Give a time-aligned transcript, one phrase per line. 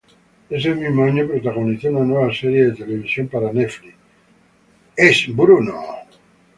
[0.49, 3.93] Ese mismo año protagonizó una nueva serie de televisión para Netflix,
[4.97, 5.79] "It's Bruno!